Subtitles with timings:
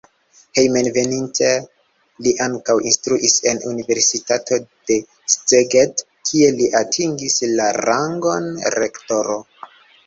[0.59, 1.49] Hejmenveninta
[2.27, 4.99] li ankaŭ instruis en universitato de
[5.37, 8.51] Szeged, kie li atingis la rangon
[8.81, 9.41] rektoro.